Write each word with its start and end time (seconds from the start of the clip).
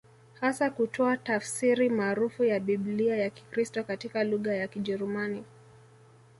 Hasa 0.39 0.69
kutoa 0.69 1.17
tafsiri 1.17 1.89
maarufu 1.89 2.43
ya 2.43 2.59
biblia 2.59 3.17
ya 3.17 3.29
kikristo 3.29 3.83
katika 3.83 4.23
lugha 4.23 4.53
ya 4.55 4.67
Kijerumani 4.67 5.43